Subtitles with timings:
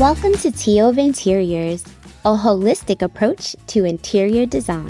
[0.00, 1.84] Welcome to Tea Over Interiors,
[2.24, 4.88] a holistic approach to interior design.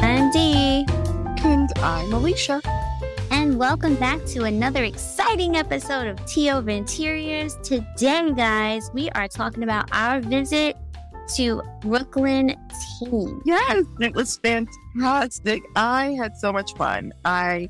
[0.00, 0.86] I'm Dee,
[1.44, 2.60] And I'm Alicja.
[3.30, 7.56] and welcome back to another exciting episode of Tea Over Interiors.
[7.62, 10.76] Today, guys, we are talking about our visit
[11.36, 12.56] to Brooklyn
[13.00, 13.32] Tea.
[13.44, 15.62] Yes, it was fantastic.
[15.76, 17.12] I had so much fun.
[17.24, 17.68] I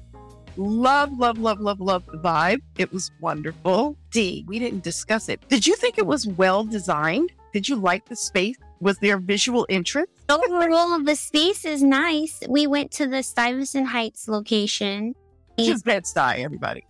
[0.57, 2.61] love, love, love, love, love the vibe.
[2.77, 3.97] It was wonderful.
[4.11, 5.41] Dee, we didn't discuss it.
[5.49, 7.33] Did you think it was well designed?
[7.53, 8.57] Did you like the space?
[8.81, 10.13] Was there visual interest?
[10.29, 12.41] Overall, the space is nice.
[12.49, 15.15] We went to the Stuyvesant Heights location.
[15.59, 16.85] Just Bed-Stuy, everybody.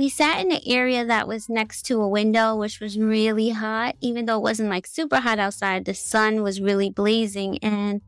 [0.00, 3.96] We sat in an area that was next to a window, which was really hot.
[4.00, 7.58] Even though it wasn't like super hot outside, the sun was really blazing.
[7.58, 8.00] And,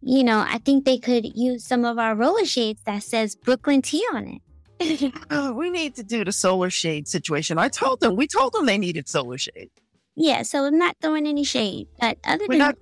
[0.00, 3.82] you know, I think they could use some of our roller shades that says Brooklyn
[3.82, 4.38] Tea on
[4.80, 5.12] it.
[5.28, 7.58] Oh, we need to do the solar shade situation.
[7.58, 9.70] I told them, we told them they needed solar shade.
[10.14, 11.88] yeah, so I'm not throwing any shade.
[12.00, 12.76] But other We're than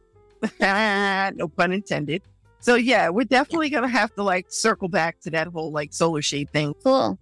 [0.61, 2.21] not, no pun intended.
[2.61, 6.21] So yeah, we're definitely gonna have to like circle back to that whole like solar
[6.21, 6.75] shade thing.
[6.85, 7.19] cool.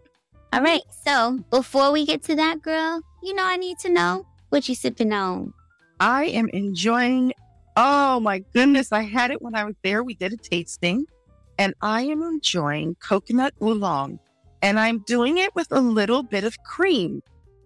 [0.54, 4.24] All right, so before we get to that, girl, you know I need to know
[4.50, 5.52] what you sipping on.
[5.98, 7.32] I am enjoying.
[7.76, 10.04] Oh my goodness, I had it when I was there.
[10.04, 11.06] We did a tasting,
[11.58, 14.20] and I am enjoying coconut oolong,
[14.62, 17.20] and I'm doing it with a little bit of cream.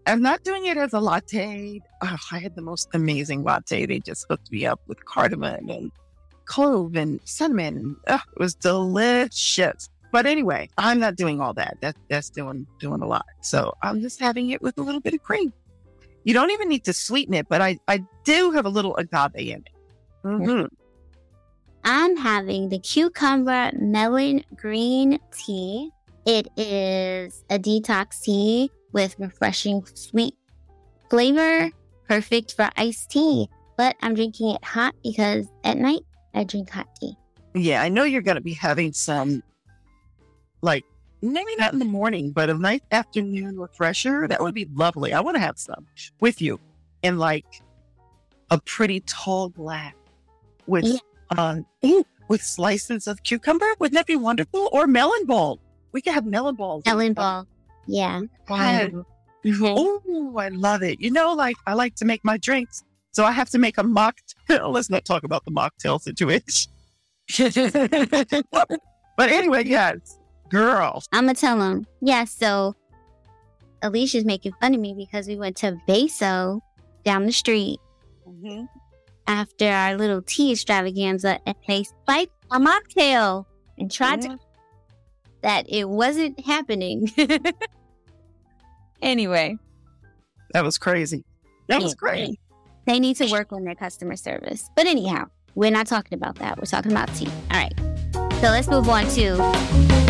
[0.07, 1.83] I'm not doing it as a latte.
[2.01, 3.85] Oh, I had the most amazing latte.
[3.85, 5.93] They just hooked me up with cardamom and
[6.47, 7.97] clove and cinnamon.
[8.07, 9.91] Oh, it was delicious.
[10.11, 11.77] But anyway, I'm not doing all that.
[11.83, 13.27] That that's doing doing a lot.
[13.43, 15.53] So I'm just having it with a little bit of cream.
[16.25, 19.31] You don't even need to sweeten it, but I, I do have a little agave
[19.37, 19.69] in it.
[20.25, 20.69] Mhm.
[21.85, 25.91] I'm having the cucumber melon green tea.
[26.27, 30.35] It is a detox tea with refreshing sweet
[31.09, 31.71] flavor,
[32.09, 33.49] perfect for iced tea.
[33.77, 36.01] But I'm drinking it hot because at night
[36.35, 37.15] I drink hot tea.
[37.55, 39.43] Yeah, I know you're going to be having some,
[40.63, 40.85] like,
[41.23, 44.27] maybe not in the morning, but a nice afternoon refresher.
[44.29, 45.13] That would be lovely.
[45.13, 45.87] I want to have some
[46.21, 46.61] with you
[47.03, 47.47] in like
[48.51, 49.95] a pretty tall glass
[50.67, 50.99] with, Yeah.
[51.37, 51.67] um,
[52.29, 53.67] with slices of cucumber.
[53.79, 54.69] Wouldn't that be wonderful?
[54.73, 55.61] Or melon ball.
[55.93, 56.85] We could have melon balls.
[56.87, 57.47] Melon ball.
[57.87, 58.23] Yeah.
[58.51, 58.91] Yes.
[59.61, 61.01] Oh, I love it.
[61.01, 62.83] You know, like I like to make my drinks,
[63.13, 64.73] so I have to make a mocktail.
[64.73, 66.71] Let's not talk about the mocktail situation.
[69.17, 70.18] but anyway, yes,
[70.49, 71.03] girl.
[71.13, 71.87] I'm to tell them.
[72.01, 72.75] Yeah, so
[73.83, 76.61] Alicja's making fun of me because we went to Beso
[77.05, 77.79] down the street
[78.29, 78.65] mm-hmm.
[79.27, 83.47] after our little tea extravaganza and they spiked a mocktail
[83.79, 84.37] and tried to mm-hmm.
[85.43, 87.11] that it wasn't happening.
[89.03, 89.57] anyway,
[90.53, 91.25] That was crazy.
[91.69, 92.41] That was great.
[92.87, 94.71] they need to work on their customer service.
[94.75, 96.57] But anyhow, we're not talking about that.
[96.57, 97.29] We're talking about tea.
[97.51, 97.75] All right.
[98.41, 100.08] So let's move on to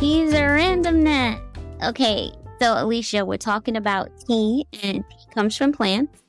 [0.00, 1.40] He's a randomness.
[1.82, 6.22] Okay, so Alicja, we're talking about tea, and tea comes from plants.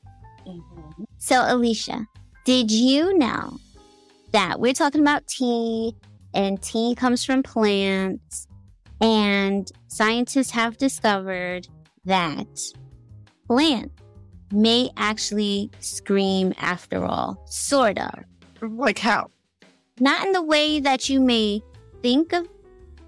[0.44, 1.04] Mm-hmm.
[1.18, 2.04] So, Alicja,
[2.44, 3.58] did you know
[4.32, 5.94] that we're talking about tea
[6.34, 8.48] and tea comes from plants?
[9.00, 11.68] And scientists have discovered
[12.06, 12.48] that
[13.46, 13.94] plants
[14.50, 18.24] may actually scream after all, sort of.
[18.60, 19.30] Like how?
[20.00, 21.62] Not in the way that you may
[22.02, 22.48] think of,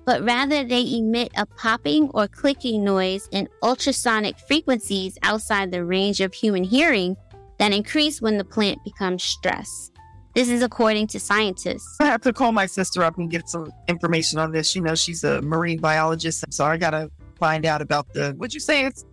[0.05, 6.21] but rather they emit a popping or clicking noise in ultrasonic frequencies outside the range
[6.21, 7.17] of human hearing
[7.59, 9.93] that increase when the plant becomes stressed.
[10.35, 11.97] This is according to scientists.
[12.01, 14.75] I have to call my sister up and get some information on this.
[14.75, 18.33] You know, she's a marine biologist, so I gotta find out about the.
[18.39, 18.87] What'd you say?
[18.87, 19.05] It's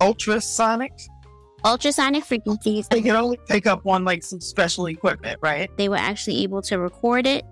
[0.00, 0.92] ultrasonic.
[1.64, 5.68] Ultrasonic frequencies, They can only pick up on like some special equipment, right?
[5.76, 7.44] they were actually able to record it.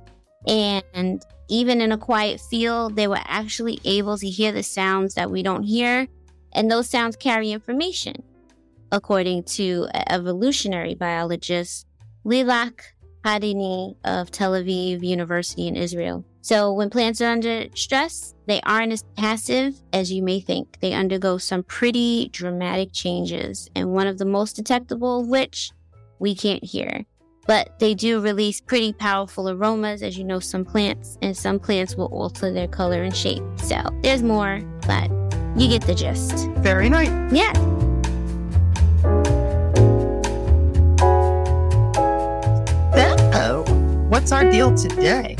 [0.46, 5.30] And even in a quiet field, they were actually able to hear the sounds that
[5.30, 6.08] we don't hear.
[6.52, 8.22] And those sounds carry information,
[8.90, 11.86] according to evolutionary biologist
[12.24, 12.80] Lilach
[13.24, 16.24] Hadany of Tel Aviv University in Israel.
[16.40, 20.78] So when plants are under stress, they aren't as passive as you may think.
[20.80, 25.72] They undergo some pretty dramatic changes, and one of the most detectable of which
[26.20, 27.04] we can't hear
[27.46, 31.94] but they do release pretty powerful aromas, as you know, some plants, and some plants
[31.96, 33.42] will alter their color and shape.
[33.56, 35.10] So there's more, but
[35.56, 36.50] You get the gist.
[36.58, 37.08] Very nice.
[37.32, 37.52] Yeah.
[43.32, 43.64] So,
[44.10, 45.36] what's our deal today?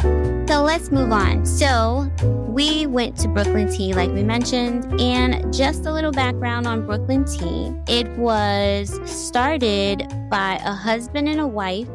[0.49, 1.44] So let's move on.
[1.44, 2.11] So
[2.47, 7.25] we went to Brooklyn Tea, like we mentioned, and just a little background on Brooklyn
[7.25, 7.73] Tea.
[7.88, 11.88] It was started by a husband and a wife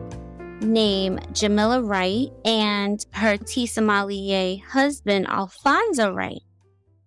[0.62, 6.42] named Jamila Wright and her tea sommelier husband, Alfonso Wright.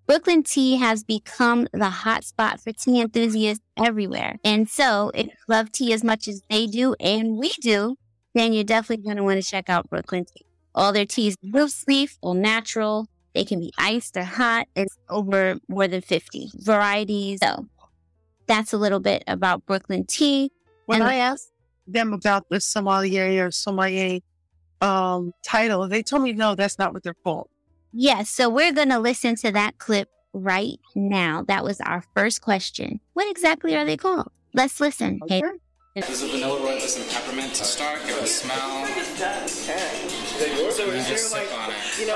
[0.07, 4.37] Brooklyn Tea has become the hotspot for tea enthusiasts everywhere.
[4.45, 7.97] And so, if you love tea as much as they do and we do,
[8.35, 10.45] then you're definitely going to want to check out Brooklyn Tea.
[10.75, 13.07] All their teas loose leaf all natural.
[13.35, 14.69] They can be iced or hot.
[14.77, 17.39] It's over more than 50 varieties.
[17.43, 17.67] So
[18.47, 20.51] that's a little bit about Brooklyn Tea.
[20.87, 21.51] When And- I asked
[21.87, 24.21] them about the sommelier or sommelier
[24.81, 27.49] um, title, they told me no, that's not what they're called.
[27.93, 31.43] Yes, so we're going to listen to that clip right now.
[31.47, 33.01] That was our first question.
[33.13, 34.31] What exactly are they called?
[34.53, 35.21] Let's listen.
[35.23, 35.43] Okay.
[35.95, 38.85] There's a vanilla rooibos and peppermint to start, give it a smell,
[40.73, 41.49] So is there like,
[42.01, 42.15] you know,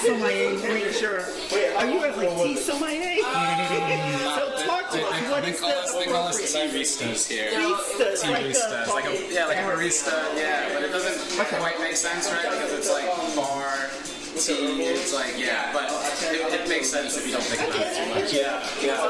[0.00, 1.24] sommelier, make sure.
[1.52, 3.16] Wait, are you at like tea sommelier?
[4.36, 5.30] so talk to us.
[5.30, 7.50] What They is call us, they the call us appropriate baristas here.
[7.52, 8.22] baristas?
[8.22, 11.18] Tea Like baristas, a, like a yeah, like a barista, yeah, but it doesn't
[11.60, 12.42] quite make sense, right?
[12.42, 13.06] Because it's like
[13.36, 13.90] bar
[14.36, 14.82] tea.
[14.84, 15.88] It's like yeah, but
[16.32, 18.32] it, it makes sense if you don't think about it too much.
[18.32, 19.00] Yeah, Yeah,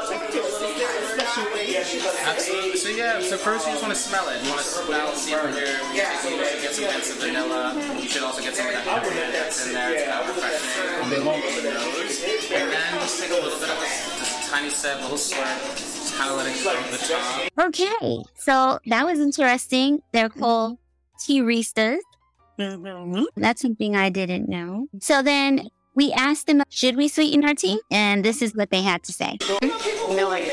[1.87, 2.77] Absolutely.
[2.77, 4.43] So yeah, so first you just want to smell it.
[4.43, 7.73] You want to smell, see if you're, you should get some hints of vanilla.
[7.99, 9.93] You should also get some of that peppermint that's in there.
[9.93, 12.23] It's kind of refreshing on the nose.
[12.51, 15.75] And then just take a little bit of a tiny sip, a little slurp.
[15.77, 17.67] Just kind of let it go to the top.
[17.67, 18.23] Okay.
[18.35, 20.01] So that was interesting.
[20.11, 20.39] They're mm-hmm.
[20.39, 20.77] called
[21.25, 21.99] tearistas.
[23.37, 24.87] That's something I didn't know.
[24.99, 27.79] So then we asked them, should we sweeten our tea?
[27.91, 29.37] And this is what they had to say.
[30.09, 30.45] No, like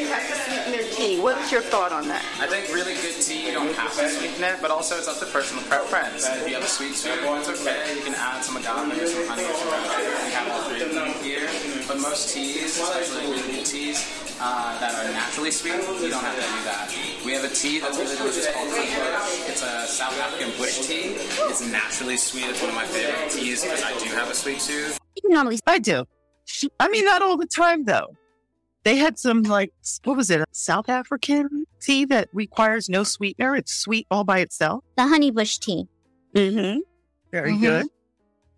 [1.05, 1.21] tea.
[1.21, 2.25] What's your thought on that?
[2.41, 5.19] I think really good tea, you don't have to sweeten it, but also it's up
[5.21, 6.27] to personal preference.
[6.29, 7.97] If you have a sweet tooth, it's okay.
[7.97, 10.25] You can add some agave or some honey or some pepper.
[10.25, 11.49] We have all three of them here.
[11.87, 14.01] But most teas, especially really good teas,
[14.41, 16.89] uh, that are naturally sweet, you don't have to do that.
[17.25, 19.49] We have a tea that's really delicious called Honey Bush.
[19.49, 21.17] It's a South African bush tea.
[21.49, 22.47] It's naturally sweet.
[22.47, 24.99] It's one of my favorite teas because I do have a sweet tooth.
[25.23, 26.05] You normally I do.
[26.81, 28.09] I mean, not all the time though.
[28.85, 29.73] They had some like
[30.05, 30.41] what was it?
[30.41, 33.57] A South African tea that requires no sweetener.
[33.57, 34.85] It's sweet all by itself.
[34.97, 35.87] the honeybush tea.
[36.35, 36.81] Mm-hmm.
[37.33, 37.61] Very Mhm.
[37.61, 37.87] good.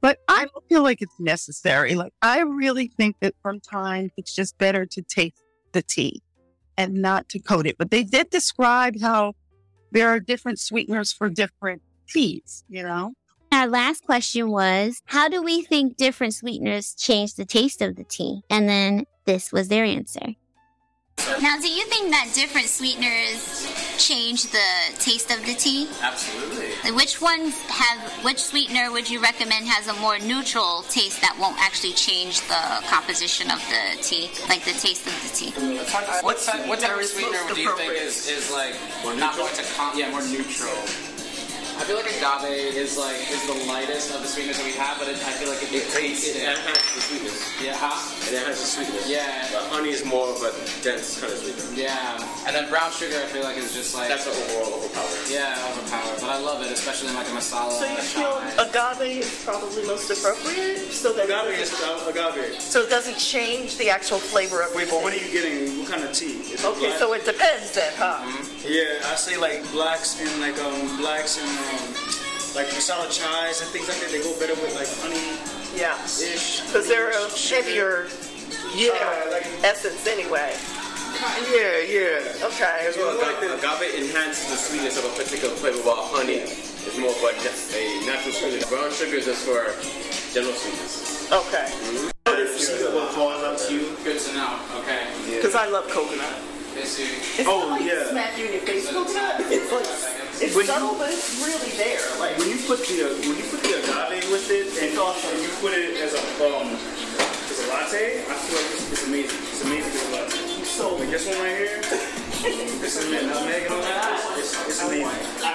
[0.01, 1.95] But I don't feel like it's necessary.
[1.95, 5.43] Like I really think that from time it's just better to taste
[5.73, 6.21] the tea
[6.77, 7.77] and not to coat it.
[7.79, 9.35] But they did describe how
[9.93, 13.15] there are different sweeteners for different teas, you know?
[13.53, 18.05] Our last question was, how do we think different sweeteners change the taste of the
[18.05, 18.43] tea?
[18.51, 20.35] And then this was their answer.
[21.41, 23.67] Now, do you think that different sweeteners
[23.99, 24.69] change the
[24.99, 25.89] taste of the tea?
[26.03, 26.69] Absolutely.
[26.85, 31.37] Like, Which ones have, which sweetener would you recommend has a more neutral taste that
[31.41, 35.51] won't actually change the composition of the tea, like the taste of the tea?
[36.23, 38.03] What type, what type of sweetener most do you think appropriate.
[38.03, 38.75] is, is like
[39.17, 41.16] not going to com- yeah more neutral?
[41.77, 44.99] I feel like agave is like is the lightest of the sweeteners that we have,
[44.99, 46.49] but it, I feel like it, it tastes It it.
[46.49, 47.39] enhances the sweetness.
[47.63, 47.95] Yeah, huh?
[48.27, 49.09] It enhances the sweetness.
[49.09, 49.47] Yeah.
[49.53, 50.51] But honey is more of a
[50.83, 51.77] dense kind of sweetener.
[51.77, 52.17] Yeah,
[52.49, 55.29] and then brown sugar I feel like is just like That's an overall overpowered.
[55.29, 56.06] yeah overpowered, but
[56.37, 57.73] I love it, especially in like a masala.
[57.73, 61.73] So you feel agave is probably most appropriate, so that Agave is
[62.07, 62.61] agave.
[62.61, 65.79] so it doesn't change the actual flavor of Wait, but what are you getting?
[65.81, 66.45] What kind of tea?
[66.53, 66.99] Is Okay, black?
[66.99, 68.21] so it depends then, huh?
[68.69, 71.89] yeah, I say like blacks and like um blacks and um
[72.55, 74.11] like masala chais and things like that.
[74.13, 75.41] They go better with like honey
[75.73, 76.61] Yeah, ish.
[76.69, 78.09] because they're a heavier
[78.77, 80.53] Yeah, uh, like essence anyway.
[81.51, 82.47] Yeah, yeah.
[82.47, 82.87] Okay.
[82.89, 86.45] As well, like Agave, the, agave enhances the sweetness of a particular flavor, while honey
[86.45, 88.69] is more of a, a natural sweetness.
[88.69, 89.65] Brown sugar is just for
[90.35, 91.31] general sweetness.
[91.33, 91.67] Okay.
[92.59, 93.97] see what falls out to you.
[94.05, 94.61] Good to know.
[94.83, 95.09] Okay.
[95.37, 96.35] Because I love coconut.
[96.77, 98.11] It's Oh, not like yeah.
[98.11, 99.41] smack you in your face coconut.
[99.49, 99.89] It's like
[100.45, 102.05] it's When you- subtle, but it's really there.
[102.21, 105.39] Like When you put the uh, when you put the agave with it and, and
[105.41, 106.69] you put it as a um
[107.49, 109.41] as a latte, I feel like it's, it's amazing.
[109.41, 110.56] It's amazing as a latte.
[110.77, 110.95] So.
[110.95, 114.37] Like this one right here, this is mint nutmeg and all that.
[114.37, 115.07] It's, it's amazing.
[115.43, 115.55] I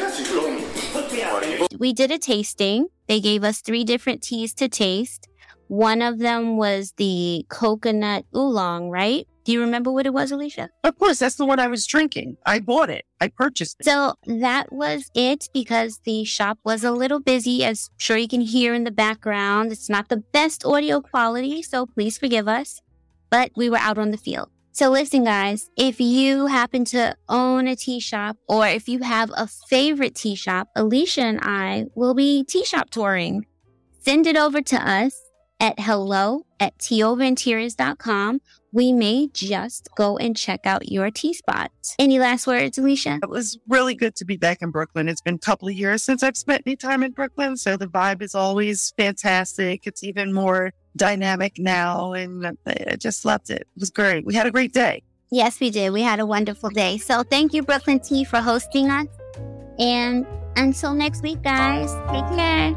[0.00, 1.60] got you.
[1.60, 1.66] Me.
[1.78, 2.88] We did a tasting.
[3.06, 5.28] They gave us three different teas to taste.
[5.68, 9.28] One of them was the coconut oolong, right?
[9.44, 10.70] Do you remember what it was, Alicja?
[10.82, 12.36] Of course, that's the one I was drinking.
[12.44, 13.04] I bought it.
[13.20, 13.84] I purchased it.
[13.84, 18.40] So that was it because the shop was a little busy, as sure you can
[18.40, 19.70] hear in the background.
[19.70, 22.80] It's not the best audio quality, so please forgive us.
[23.30, 24.50] But we were out on the field.
[24.72, 29.30] So listen, guys, if you happen to own a tea shop or if you have
[29.36, 33.46] a favorite tea shop, Alicja and I will be tea shop touring.
[34.00, 35.20] Send it over to us
[35.58, 38.40] at hello at teaoverinteriors.com.
[38.72, 41.70] We may just go and check out your tea spot.
[41.98, 43.18] Any last words, Alicja?
[43.22, 45.08] It was really good to be back in Brooklyn.
[45.08, 47.56] It's been a couple of years since I've spent any time in Brooklyn.
[47.56, 49.86] So the vibe is always fantastic.
[49.86, 52.12] It's even more dynamic now.
[52.12, 53.62] And I just loved it.
[53.62, 54.26] It was great.
[54.26, 55.02] We had a great day.
[55.30, 55.90] Yes, we did.
[55.92, 56.98] We had a wonderful day.
[56.98, 59.06] So thank you, Brooklyn Tea, for hosting us.
[59.78, 62.76] And until next week, guys, take care.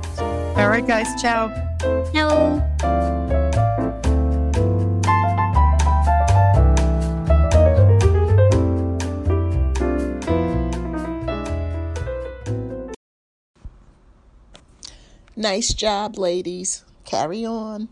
[0.58, 1.22] All right, guys.
[1.22, 1.48] Ciao.
[2.14, 3.01] No.
[15.42, 16.86] Nice job, ladies.
[17.04, 17.90] Carry on.